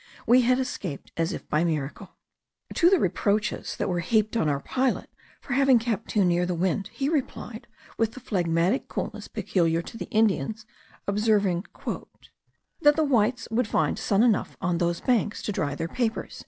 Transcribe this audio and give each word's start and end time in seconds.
We 0.25 0.41
had 0.41 0.57
escaped 0.57 1.11
as 1.15 1.31
if 1.31 1.47
by 1.47 1.63
miracle. 1.63 2.15
To 2.73 2.89
the 2.89 2.97
reproaches 2.97 3.75
that 3.77 3.87
were 3.87 3.99
heaped 3.99 4.35
on 4.35 4.49
our 4.49 4.59
pilot 4.59 5.11
for 5.39 5.53
having 5.53 5.77
kept 5.77 6.07
too 6.09 6.25
near 6.25 6.43
the 6.43 6.55
wind, 6.55 6.87
he 6.87 7.07
replied 7.07 7.67
with 7.99 8.13
the 8.13 8.19
phlegmatic 8.19 8.87
coolness 8.87 9.27
peculiar 9.27 9.83
to 9.83 9.97
the 9.97 10.09
Indians, 10.09 10.65
observing 11.07 11.67
"that 12.81 12.95
the 12.95 13.03
whites 13.03 13.47
would 13.51 13.67
find 13.67 13.99
sun 13.99 14.23
enough 14.23 14.57
on 14.59 14.79
those 14.79 15.01
banks 15.01 15.43
to 15.43 15.51
dry 15.51 15.75
their 15.75 15.87
papers." 15.87 16.39